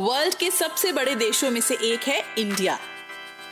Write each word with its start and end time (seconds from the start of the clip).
World 0.00 0.34
के 0.34 0.50
सबसे 0.50 0.92
बड़े 0.92 1.14
देशों 1.14 1.50
में 1.50 1.60
से 1.60 1.74
एक 1.74 2.00
है 2.00 2.22
इंडिया। 2.38 2.74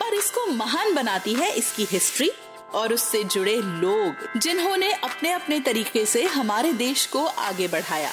पर 0.00 0.14
इसको 0.14 0.46
महान 0.46 0.94
बनाती 0.94 1.34
है 1.34 1.50
इसकी 1.56 1.84
हिस्ट्री 1.84 2.30
और 2.74 2.92
उससे 2.92 3.24
जुड़े 3.24 3.54
लोग, 3.56 4.40
जिन्होंने 4.40 4.92
अपने 4.92 5.30
अपने 5.30 5.60
तरीके 5.60 6.06
से 6.06 6.24
हमारे 6.24 6.72
देश 6.72 7.06
को 7.06 7.24
आगे 7.26 7.68
बढ़ाया। 7.68 8.10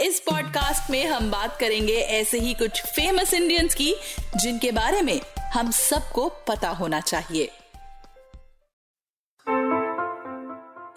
इस 0.00 0.20
पॉडकास्ट 0.20 0.90
में 0.90 1.06
हम 1.06 1.30
बात 1.30 1.56
करेंगे 1.60 1.92
ऐसे 1.92 2.38
ही 2.38 2.54
कुछ 2.54 2.82
फ़ेमस 2.82 3.34
इंडियंस 3.34 3.74
की, 3.74 3.94
जिनके 4.36 4.72
बारे 4.72 5.02
में 5.02 5.20
हम 5.54 5.70
सबको 5.70 6.28
पता 6.48 6.68
होना 6.68 7.00
चाहिए। 7.00 7.50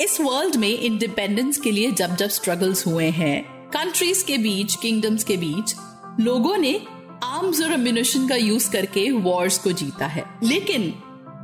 इस 0.02 0.18
वर्ल्ड 0.22 0.56
में 0.56 0.80
इंडिपेंडेंस 0.80 1.58
के 1.58 1.72
लिए 1.72 1.92
जब 1.92 2.16
जब 2.16 2.30
स्ट्रगल्स 2.30 2.88
हुए 2.88 3.10
हैं 3.12 3.70
कंट्रीज़ 3.70 4.26
के 4.26 4.38
बीच 4.38 4.76
किंगडम्स 4.76 5.24
के 5.24 5.38
बीच 5.38 5.76
लोगों 6.20 6.58
ने 6.58 6.82
आर्म्स 7.24 7.62
और 7.62 7.72
अम्यूनिशन 7.72 8.28
का 8.28 8.36
यूज़ 8.36 8.72
करके 8.72 9.12
वॉर्स 9.12 9.58
को 9.58 9.72
जीता 9.72 10.06
है। 10.06 10.24
लेकिन 10.44 10.82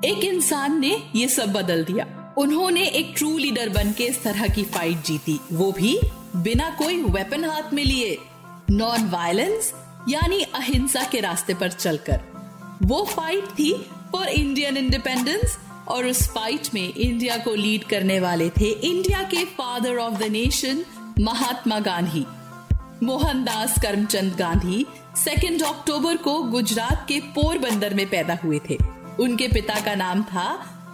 एक 0.05 0.23
इंसान 0.23 0.79
ने 0.79 1.03
ये 1.15 1.27
सब 1.27 1.53
बदल 1.53 1.83
दिया। 1.83 2.33
उन्होंने 2.37 2.83
एक 2.83 3.13
ट्रू 3.17 3.37
लीडर 3.37 3.69
बन 3.69 3.91
के 3.91 4.03
इस 4.03 4.23
तरह 4.23 4.47
की 4.47 4.63
फाइट 4.63 5.03
जीती। 5.05 5.39
वो 5.51 5.71
भी 5.71 5.99
बिना 6.35 6.69
कोई 6.69 7.03
वेपन 7.03 7.45
हाथ 7.45 7.73
में 7.73 7.83
लिए 7.83 8.17
नॉन 8.71 9.09
वायलेंस 9.09 9.73
यानी 10.09 10.41
अहिंसा 10.41 11.03
के 11.03 11.19
रास्ते 11.19 11.53
पर 11.53 11.71
चलकर। 11.71 12.21
वो 12.83 13.05
फाइट 13.05 13.45
थी 13.45 13.85
फॉर 14.11 14.27
इंडियन 14.27 14.77
इंडिपेंडेंस 14.77 15.57
और 15.87 16.05
उस 16.05 16.27
फाइट 16.27 16.67
में 16.73 16.93
इंडिया 16.93 17.37
को 17.37 17.55
लीड 17.55 17.83
करने 17.83 18.19
वाले 18.19 18.49
थे। 18.49 18.69
इंडिया 18.69 19.23
के 19.23 19.45
father 19.45 19.95
of 19.97 20.13
the 20.13 20.23
nation 20.23 20.85
Mahatma 21.19 21.79
Gandhi. 21.79 22.25
Mohandas 23.03 23.75
Karamchand 23.81 24.33
Gandhi 24.35 24.85
second 25.15 25.61
October 25.63 26.17
को 26.17 26.41
गुजरात 26.43 27.05
के 27.07 27.19
पोरबंदर 27.35 27.93
में 27.93 28.05
पैदा 28.09 28.37
हुए 28.43 28.59
थे। 28.69 28.77
उनके 29.19 29.47
पिता 29.47 29.79
का 29.85 29.93
नाम 29.95 30.23
था 30.23 30.47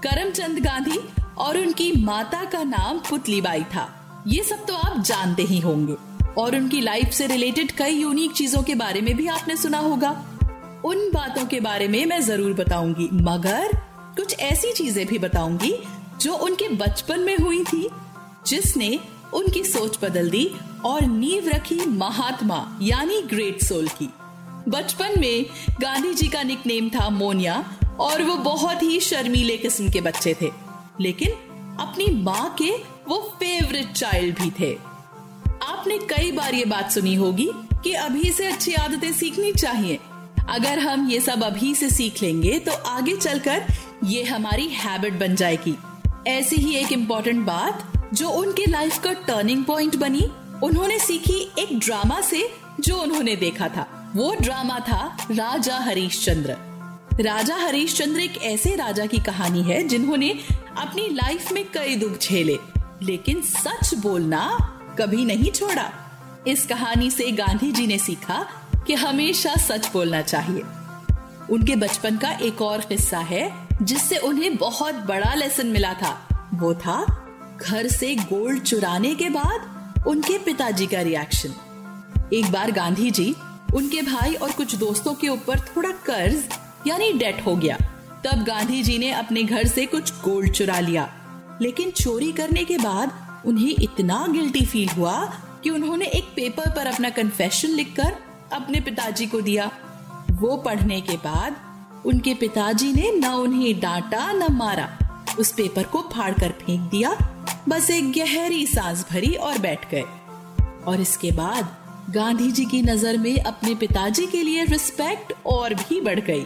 करमचंद 0.04 0.60
गांधी 0.60 1.00
और 1.38 1.58
उनकी 1.58 1.92
माता 2.04 2.44
का 2.44 2.64
नाम 2.64 3.00
पुतलीबाई 3.10 3.64
था। 3.64 3.88
ये 4.28 4.44
सब 4.44 4.66
तो 4.66 4.76
आप 4.76 5.02
जानते 5.02 5.44
ही 5.44 5.60
होंगे। 5.60 5.96
और 6.38 6.56
उनकी 6.56 6.82
लाइफ 6.82 7.12
से 7.14 7.28
रिलेटेड 7.28 7.72
कई 7.72 7.94
यूनिक 7.94 8.32
चीज़ों 8.32 8.62
के 8.64 8.76
बारे 8.76 9.02
में 9.02 9.16
भी 9.18 9.28
आपने 9.28 9.56
सुना 9.58 9.78
होगा। 9.78 10.10
उन 10.86 11.10
बातों 11.14 11.46
के 11.46 11.60
बारे 11.60 11.88
में 11.88 12.06
मैं 12.06 12.22
ज़रूर 12.22 12.54
बताऊँगी, 12.54 13.10
मगर 13.14 13.76
कुछ 14.18 14.40
ऐसी 14.40 14.72
चीज़ें 14.74 15.06
भी 15.08 15.20
बताऊँगी 15.20 15.74
जो 16.22 16.36
उनके 16.36 16.68
बचपन 16.76 17.20
में 17.20 17.38
हुई 17.38 17.64
थी, 17.64 17.88
जिसने 18.48 19.00
उनकी 19.34 19.64
सोच 19.64 19.98
बदल 20.02 20.30
दी 20.30 20.50
और 20.86 21.06
नींव 21.06 21.48
रखी 21.48 21.86
महात्मा, 21.86 22.80
यानी 22.82 23.22
ग्रेट 23.22 23.64
सोल 23.64 23.88
की। 23.88 24.10
बचपन 24.70 25.20
में 25.20 25.46
गांधी 25.82 26.14
जी 26.14 26.28
का 26.28 26.44
निकनेम 26.44 26.90
था 26.90 27.10
मोनिया, 27.10 27.64
और 28.00 28.24
वो 28.24 28.36
बहुत 28.36 28.84
ही 28.84 29.00
शर्मीले 29.00 29.58
किस्म 29.58 29.92
के 29.92 30.02
बच्चे 30.02 30.36
थे। 30.42 30.52
लेकिन 31.02 31.30
अपनी 31.80 32.24
माँ 32.24 32.56
के 32.62 32.72
वो 33.08 33.18
फेवरेट 33.36 33.92
चाइल्ड 33.92 34.40
भी 34.40 34.52
थे। 34.60 34.74
आपने 35.64 35.98
कई 35.98 36.32
बार 36.32 36.56
ये 36.56 36.66
बात 36.66 36.92
सुनी 36.92 37.16
होगी 37.16 37.50
कि 37.84 37.94
अभी 37.94 38.32
से 38.32 38.46
अच्छी 38.46 38.74
आदतें 38.74 39.14
सीखनी 39.14 39.52
चाहिए। 39.52 40.00
अगर 40.50 40.80
हम 40.80 41.10
ये 41.10 41.20
सब 41.20 41.44
अभी 41.44 41.76
से 41.76 41.90
सीख 41.90 42.22
लेंगे 42.24 42.60
तो 42.60 42.72
आगे 42.72 43.16
चलकर 43.16 43.66
ये 44.04 44.24
हमारी 44.24 44.68
हैबिट 44.68 45.14
बन 45.14 45.36
जाएगी। 45.36 45.76
ऐसी 46.28 46.56
ही 46.56 46.76
एक 46.76 46.92
इम्पोर्टेंट 46.92 47.46
बात, 47.46 47.92
जो 48.14 48.30
उनके 48.30 48.66
लाइफ 48.66 49.00
का 49.00 49.14
टर्निंग 49.14 49.64
पॉइंट 49.66 49.96
बनी 49.96 50.28
उन्होंने 50.64 50.98
सीखी 51.00 51.40
एक 51.60 51.80
ड्रामा 51.80 52.20
से 52.22 52.50
जो 52.80 52.96
उन्होंने 52.96 53.36
देखा 53.36 53.68
था। 53.68 53.88
वो 54.16 54.36
ड्रामा 54.42 54.80
था 54.80 55.18
राजा 55.32 55.78
हरीश 55.78 56.24
चंद्र 56.26 56.56
राजा 57.22 57.56
हरीश 57.56 57.96
चंद्र 57.98 58.20
एक 58.20 58.38
ऐसे 58.44 58.76
राजा 58.76 59.06
की 59.06 59.18
कहानी 59.18 59.62
है 59.64 59.82
जिन्होंने 59.84 60.30
अपनी 60.78 61.08
लाइफ 61.10 61.52
में 61.52 61.64
कई 61.72 61.96
दुख 61.96 62.18
झेले, 62.20 62.58
लेकिन 63.04 63.42
सच 63.42 63.94
बोलना 63.94 64.48
कभी 65.00 65.26
नहीं 65.26 65.52
छोड़ा। 65.52 65.90
इस 66.48 66.66
कहानी 66.66 67.12
से 67.12 67.32
गांधी 67.32 67.72
जी 67.72 67.88
ने 67.88 67.98
सीखा 67.98 68.46
कि 68.88 68.94
हमेशा 68.94 69.56
सच 69.56 69.90
बोलना 69.94 70.22
चाहिए। 70.22 70.64
उनके 71.50 71.76
बचपन 71.76 72.18
का 72.18 72.32
एक 72.32 72.62
और 72.62 72.82
किस्सा 72.82 73.20
है, 73.20 73.68
जिससे 73.82 74.18
उन्हें 74.18 74.56
बहुत 74.56 74.96
बड़ा 74.96 75.34
लेसन 75.34 75.68
मिला 75.68 75.94
था। 75.94 76.18
वो 76.54 76.74
था, 76.74 77.04
घर 77.62 77.88
से 77.88 78.16
गोल्ड 78.16 78.64
चुराने 78.64 79.16
के 79.16 79.30
बाद 79.30 79.74
उनके 80.08 80.38
पिताजी 80.38 80.88
का 80.88 81.02
रिएक्शन 81.02 81.54
एक 82.34 82.52
बार 82.52 82.72
गांधी 82.72 83.12
जी 83.12 83.36
उनके 83.76 84.02
भाई 84.02 84.34
और 84.34 84.52
कुछ 84.52 84.76
दोस्तों 84.76 85.14
के 85.14 85.28
ऊपर 85.28 85.60
थोड़ा 85.60 85.90
कर्ज, 85.90 86.44
यानी 86.88 87.14
डेट 87.14 87.46
हो 87.46 87.56
गया। 87.56 87.78
तब 88.26 88.44
गांधी 88.44 88.84
जी 88.84 88.98
ने 88.98 89.12
अपने 89.12 89.44
घर 89.44 89.68
से 89.68 89.86
कुछ 89.86 90.12
गोल्ड 90.12 90.52
चुरा 90.52 90.80
लिया। 90.80 91.14
लेकिन 91.62 91.92
चोरी 91.92 92.32
करने 92.32 92.64
के 92.64 92.78
बाद 92.78 93.12
उन्हें 93.46 93.76
इतना 93.82 94.28
गिल्टी 94.30 94.66
फील 94.66 94.90
हुआ 94.90 95.26
कि 95.64 95.70
उन्होंने 95.70 96.06
एक 96.06 96.24
पेपर 96.24 96.70
पर 96.70 96.88
अपना 96.88 97.10
कन्फेशन 97.10 97.70
लिखकर 97.70 98.16
अपने 98.54 98.80
पिताजी 98.80 99.26
को 99.26 99.42
दिया। 99.42 99.72
वो 100.32 100.58
पढ़ने 100.58 101.02
के 101.02 101.18
बाद 101.18 101.56
उनके 102.06 102.34
पिताजी 102.34 102.94
ने 102.94 103.12
न 103.16 103.26
उन्हें 103.26 103.80
डांटा, 103.80 104.32
न 104.32 104.54
मारा। 104.54 104.98
उस 105.40 105.52
पेपर 105.52 105.84
को 105.84 106.02
फाड़ 106.02 106.34
कर 106.34 106.50
फेंक 106.50 106.92
दिया। 106.92 107.35
बस 107.70 107.90
एक 107.90 108.12
गहरी 108.12 108.66
सांस 108.68 109.06
भरी 109.12 109.34
और 109.36 109.58
बैठ 109.58 109.90
गए। 109.92 110.04
और 110.88 111.02
इसके 111.02 111.32
बाद 111.32 111.76
गांधी 112.10 112.52
जी 112.52 112.66
की 112.66 112.82
नज़र 112.82 113.18
में 113.18 113.38
अपने 113.38 113.74
पिताजी 113.76 114.26
के 114.28 114.42
लिए 114.44 114.64
रिस्पेक्ट 114.64 115.34
और 115.46 115.74
भी 115.74 116.02
बढ़ 116.02 116.20
गई। 116.20 116.46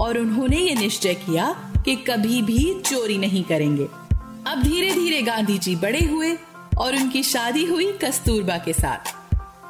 और 0.00 0.18
उन्होंने 0.18 0.56
ये 0.56 0.74
निश्चय 0.74 1.14
किया 1.14 1.72
कि 1.84 1.94
कभी 1.96 2.40
भी 2.42 2.80
चोरी 2.80 3.18
नहीं 3.18 3.42
करेंगे। 3.44 3.84
अब 4.46 4.62
धीरे 4.62 4.92
धीरे 4.92 5.20
गांधी 5.22 5.58
जी 5.58 5.76
बड़े 5.76 6.00
हुए 6.00 6.36
और 6.78 6.96
उनकी 6.96 7.22
शादी 7.22 7.64
हुई 7.64 7.92
कस्तूरबा 7.92 8.56
के 8.58 8.72
साथ। 8.72 9.14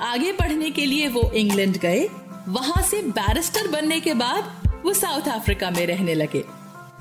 आगे 0.02 0.32
पढ़ने 0.32 0.70
के 0.70 0.86
लिए 0.86 1.08
वो 1.08 1.30
इंग्लैंड 1.30 1.76
गए। 1.76 2.08
वहाँ 2.48 2.82
से 2.82 3.02
बैरिस्टर 3.02 3.68
बनने 3.68 4.00
के 4.00 4.14
बाद 4.14 4.80
वो 4.84 4.92
साउथ 4.92 5.28
अफ्रीका 5.28 5.70
में 5.70 5.86
रहने 5.86 6.14
लगे। 6.14 6.44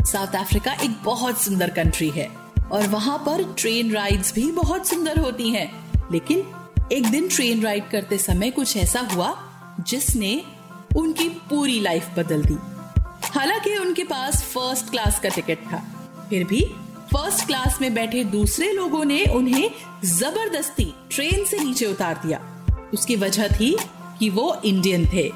साउथ 0.05 0.35
अफ्रीका 0.35 0.73
एक 0.73 0.97
बहुत 1.03 1.41
सुंदर 1.41 1.69
कंट्री 1.69 2.09
है। 2.09 2.46
और 2.71 2.87
वहाँ 2.87 3.17
पर 3.17 3.53
ट्रेन 3.57 3.91
राइड्स 3.91 4.33
भी 4.33 4.51
बहुत 4.51 4.87
सुंदर 4.87 5.19
होती 5.19 5.49
हैं। 5.49 5.91
लेकिन 6.11 6.43
एक 6.91 7.07
दिन 7.07 7.27
ट्रेन 7.27 7.63
राइड 7.63 7.89
करते 7.89 8.17
समय 8.17 8.51
कुछ 8.51 8.77
ऐसा 8.77 8.99
हुआ 8.99 9.43
जिसने 9.87 10.43
उनकी 10.95 11.29
पूरी 11.29 11.79
लाइफ 11.79 12.07
बदल 12.17 12.43
दी। 12.43 12.57
हालाँकि 13.29 13.77
उनके 13.77 14.03
पास 14.03 14.43
फ़र्स्ट 14.43 14.89
क्लास 14.89 15.19
का 15.19 15.29
टिकट 15.29 15.57
था। 15.57 15.77
फिर 16.29 16.43
भी 16.43 16.61
फ़र्स्ट 17.13 17.47
क्लास 17.47 17.77
में 17.81 17.93
बैठे 17.93 18.23
दूसरे 18.23 18.71
लोगों 18.71 19.05
ने 19.05 19.23
उन्हें 19.23 19.71
ज़बरदस्ती 20.05 20.93
ट्रेन 21.11 21.45
से 21.45 21.59
नीचे 21.59 21.85
उतार 21.85 22.21
दिया। 22.25 22.65
उसकी 22.93 23.15
वजह 23.15 23.47
थी 23.47 23.77
कि 24.19 24.29
वो 24.29 24.61
इंडियन 24.65 25.05
थे। 25.13 25.33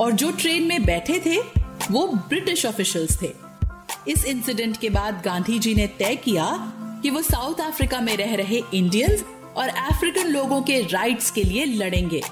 और 0.00 0.12
जो 0.12 0.30
ट्रेन 0.30 0.62
में 0.62 0.84
बैठे 0.84 1.22
थे, 1.26 1.62
वो 1.90 2.06
ब्रिटिश 2.06 2.66
ऑफिशियल्स 2.66 3.22
थे। 3.22 3.41
इस 4.08 4.24
इंसिडेंट 4.24 4.76
के 4.76 4.90
बाद 4.90 5.22
गांधी 5.24 5.58
जी 5.58 5.74
ने 5.74 5.86
तय 5.86 6.16
किया 6.16 6.46
कि 7.02 7.10
वो 7.10 7.22
साउथ 7.22 7.60
अफ्रीका 7.60 8.00
में 8.00 8.16
रह 8.16 8.34
रहे 8.34 8.62
इंडियंस 8.74 9.24
और 9.56 9.68
अफ्रीकन 9.68 10.28
लोगों 10.28 10.60
के 10.62 10.80
राइट्स 10.82 11.30
के 11.30 11.42
लिए 11.44 11.64
लड़ेंगे 11.64 12.22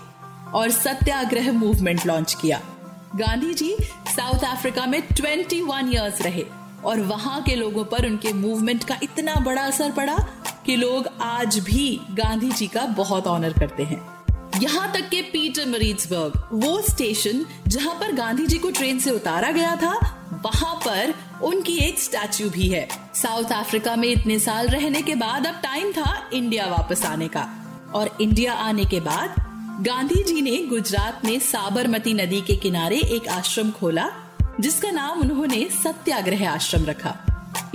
और 0.54 0.70
सत्याग्रह 0.70 1.52
मूवमेंट 1.52 2.06
लॉन्च 2.06 2.34
किया। 2.34 2.60
गांधी 3.16 3.54
जी 3.54 3.76
साउथ 4.16 4.44
अफ्रीका 4.44 4.86
में 4.86 5.02
21 5.08 5.92
इयर्स 5.94 6.20
रहे 6.22 6.44
और 6.84 7.00
वहाँ 7.00 7.42
के 7.42 7.54
लोगों 7.54 7.84
पर 7.84 8.06
उनके 8.06 8.32
मूवमेंट 8.32 8.84
का 8.84 8.98
इतना 9.02 9.34
बड़ा 9.34 9.62
असर 9.62 9.90
पड़ा 9.90 10.16
कि 10.66 10.76
लोग 10.76 11.08
आज 11.20 11.58
भी 11.58 12.00
गांधी 12.10 12.50
जी 12.50 12.66
का 12.66 12.86
बहुत 12.86 13.26
ऑनर 13.26 13.52
करते 13.52 13.82
हैं। 13.82 14.00
यहाँ 14.62 14.92
तक 14.92 15.08
के 15.08 15.22
पीटर 15.22 15.66
मरीजबर्ग 15.66 16.48
वो 16.52 16.80
स्टेशन 16.80 17.44
जहाँ 17.68 17.94
पर 17.94 18.12
गांधी 18.12 18.46
जी 18.46 18.58
को 18.58 18.70
ट्रेन 18.70 18.98
से 18.98 19.10
उतारा 19.10 19.50
गया 19.50 19.76
था 19.76 20.16
वहाँ 20.34 20.74
पर 20.76 21.14
उनकी 21.42 21.76
एक 21.78 21.98
स्टैचू 22.00 22.48
भी 22.50 22.68
है। 22.68 22.86
साउथ 23.14 23.52
अफ्रीका 23.52 23.94
में 23.96 24.08
इतने 24.08 24.38
साल 24.38 24.68
रहने 24.68 25.02
के 25.02 25.14
बाद 25.14 25.46
अब 25.46 25.60
टाइम 25.62 25.92
था 25.92 26.30
इंडिया 26.32 26.66
वापस 26.66 27.04
आने 27.04 27.28
का। 27.28 27.46
और 27.94 28.16
इंडिया 28.20 28.52
आने 28.54 28.84
के 28.84 29.00
बाद 29.00 29.34
गांधी 29.86 30.22
जी 30.24 30.40
ने 30.42 30.56
गुजरात 30.66 31.24
में 31.24 31.38
साबरमती 31.40 32.14
नदी 32.14 32.40
के 32.40 32.56
किनारे 32.56 32.98
एक 33.08 33.28
आश्रम 33.28 33.70
खोला, 33.70 34.08
जिसका 34.60 34.90
नाम 34.90 35.20
उन्होंने 35.20 35.64
सत्याग्रह 35.74 36.48
आश्रम 36.50 36.84
रखा। 36.84 37.16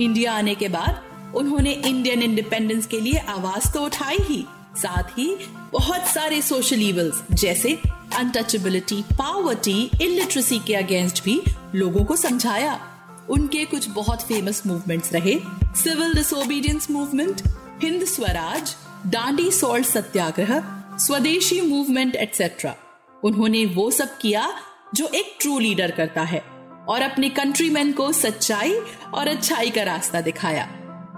इंडिया 0.00 0.32
आने 0.32 0.54
के 0.54 0.68
बाद 0.68 1.34
उन्होंने 1.36 1.72
इंडियन 1.72 2.22
इंडिपेंडेंस 2.22 2.86
के 2.86 3.00
लिए 3.00 3.18
आवाज़ 3.28 3.72
तो 3.72 3.84
उठाई 3.84 4.18
ही, 4.20 4.44
साथ 4.76 5.18
ही 5.18 5.36
बहुत 5.72 6.06
सारे 6.06 6.40
सोशल 6.42 6.82
इवल्स 6.82 7.22
जैसे 7.32 7.78
अनटचेबिलिटी 8.14 9.02
पावर्टी 9.12 9.90
इलिटरेसी 10.02 10.58
के 10.58 10.74
अगेंस्ट 10.74 11.22
भी 11.24 11.40
लोगों 11.74 12.04
को 12.04 12.16
समझाया। 12.16 12.78
उनके 13.30 13.64
कुछ 13.64 13.88
बहुत 13.88 14.22
फ़ेमस 14.22 14.62
मूवमेंट्स 14.66 15.12
रहे। 15.12 15.38
Civil 15.76 16.14
disobedience 16.14 16.90
movement 16.90 17.42
Hind 17.82 18.04
Swaraj 18.04 18.74
Dandi 19.06 19.50
salt 19.50 19.86
Satyagraha 19.86 20.62
Swadeshi 20.98 21.60
movement 21.60 22.14
etcetera 22.14 22.74
उन्होंने 23.24 23.64
वो 23.66 23.90
सब 23.90 24.18
किया 24.18 24.48
जो 24.94 25.06
एक 25.06 25.36
ट्रू 25.40 25.58
लीडर 25.58 25.90
करता 25.90 26.22
है 26.22 26.42
और 26.88 27.02
अपने 27.02 27.28
कंट्रीमैन 27.28 27.92
को 27.92 28.12
सच्चाई 28.12 28.78
और 29.14 29.28
अच्छाई 29.28 29.70
का 29.70 29.82
रास्ता 29.82 30.20
दिखाया। 30.20 30.64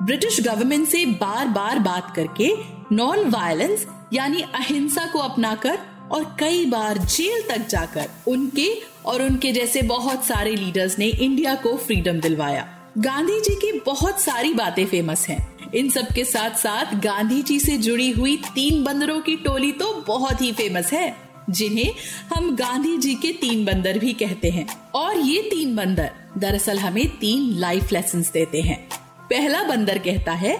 ब्रिटिश 0.02 0.40
गवर्नमेंट 0.40 0.88
से 0.88 1.04
बार 1.06 1.48
बार 1.48 1.78
बात 1.78 2.12
करके 2.16 2.50
नॉन 2.92 3.28
वायलेंस 3.30 3.86
यानी 4.12 4.42
अहिंसा 4.54 5.06
को 5.06 5.18
अपनाकर 5.18 5.78
और 6.12 6.25
कई 6.40 6.64
बार 6.66 6.99
जेल 6.99 7.43
तक 7.49 7.66
जाकर 7.69 8.08
उनके 8.28 8.69
और 9.06 9.22
उनके 9.22 9.52
जैसे 9.52 9.82
बहुत 9.82 10.25
सारे 10.25 10.55
लीडर्स 10.56 10.99
ने 10.99 11.06
इंडिया 11.06 11.55
को 11.55 11.76
फ्रीडम 11.76 12.20
दिलवाया। 12.20 12.66
गांधी 12.99 13.40
जी 13.40 13.55
की 13.55 13.72
बहुत 13.87 14.20
सारी 14.20 14.52
बातें 14.55 14.84
फ़ेमस 14.87 15.26
हैं। 15.28 15.70
इन 15.75 15.90
सब 15.90 16.06
के 16.06 16.25
साथ 16.25 16.50
साथ 16.50 16.94
गांधी 16.94 17.43
जी 17.43 17.58
से 17.60 17.76
जुड़ी 17.78 18.10
हुई 18.10 18.37
तीन 18.55 18.82
बंदरों 18.84 19.20
की 19.20 19.37
टोली 19.37 19.72
तो 19.72 19.93
बहुत 20.06 20.43
ही 20.43 20.52
फ़ेमस 20.52 20.93
है, 20.93 21.14
जिन्हें 21.50 21.93
हम 22.34 22.55
गांधी 22.56 22.96
जी 22.96 23.14
के 23.14 23.32
तीन 23.32 23.64
बंदर 23.64 23.99
भी 23.99 24.12
कहते 24.12 24.50
हैं। 24.50 24.66
और 24.94 25.19
ये 25.19 25.43
तीन 25.43 25.76
बंदर 25.76 26.10
दरअसल 26.38 26.78
हमें 26.78 27.06
तीन 27.10 27.49
लाइफ 27.58 27.93
लेसन 27.93 28.22
देते 28.32 28.60
हैं। 28.60 28.88
पहला 29.31 29.62
बंदर 29.62 29.99
कहता 29.99 30.32
है, 30.32 30.56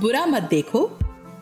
बुरा 0.00 0.24
मत 0.26 0.42
देखो। 0.42 0.90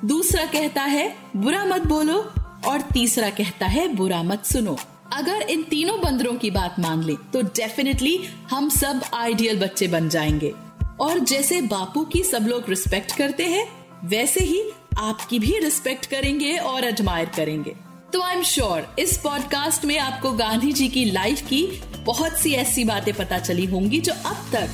दूसरा 0.05 0.45
कहता 0.45 0.83
है, 0.83 1.15
बुरा 1.37 1.65
मत 1.65 1.87
बोलो। 1.87 2.21
और 2.67 2.81
तीसरा 2.81 3.31
कहता 3.31 3.67
है, 3.67 3.89
बुरा 3.89 4.23
मत 4.23 4.45
सुनो। 4.45 4.79
अगर 5.13 5.43
इन 5.43 5.63
तीनों 5.63 6.01
बंदरों 6.01 6.35
की 6.35 6.51
बात 6.51 6.77
मान 6.79 7.03
ले 7.03 7.15
तो 7.33 7.43
डेफिनेटली 7.43 8.29
हम 8.51 8.69
सब 8.69 9.03
आइडियल 9.15 9.61
बच्चे 9.61 9.89
बन 9.89 10.09
जाएँगे। 10.09 10.53
और 11.01 11.19
जैसे 11.19 11.61
बापू 11.63 12.05
की 12.05 12.23
सब 12.23 12.47
लोग 12.47 12.65
रिस्पेक्ट 12.69 13.17
करते 13.17 13.45
हैं, 13.45 13.69
वैसे 14.05 14.45
ही 14.45 14.63
आपकी 14.99 15.39
भी 15.39 15.59
रिस्पेक्ट 15.59 16.07
करेंगे 16.07 16.57
और 16.57 16.85
एडमायर 16.85 17.27
करेंगे। 17.27 17.75
तो 18.13 18.23
आई 18.23 18.37
एम 18.37 18.43
श्योर 18.43 18.97
इस 18.99 19.19
पॉडकास्ट 19.19 19.85
में 19.85 19.99
आपको 19.99 20.33
गांधी 20.33 20.73
जी 20.73 20.89
की 20.89 21.05
लाइफ 21.05 21.41
की 21.41 21.83
बहुत 22.05 22.39
सी 22.39 22.53
ऐसी 22.53 22.85
बातें 22.85 23.15
पता 23.15 23.39
चली 23.39 23.65
होंगी 23.65 24.01
जो 24.01 24.13
अब 24.13 24.47
तक 24.53 24.71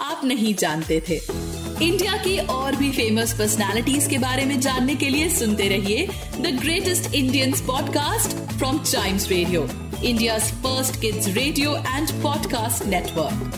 आप 0.00 0.24
नहीं 0.24 0.54
जानते 0.54 1.00
थे। 1.00 1.49
इंडिया 1.82 2.16
की 2.16 2.38
और 2.38 2.76
भी 2.76 2.90
फ़ेमस 2.92 3.32
पर्सनालिटीज 3.38 4.06
के 4.06 4.18
बारे 4.18 4.44
में 4.44 4.58
जानने 4.60 4.94
के 4.94 5.08
लिए 5.08 5.28
सुनते 5.28 5.68
रहिए 5.68 6.06
the 6.40 6.58
greatest 6.60 7.14
Indians 7.14 7.60
podcast 7.60 8.36
from 8.52 8.78
Chimes 8.82 9.28
radio 9.28 9.66
India 10.04 10.38
first 10.38 11.00
kids 11.00 11.28
radio 11.28 11.76
and 11.76 12.22
podcast 12.22 12.86
network. 12.86 13.56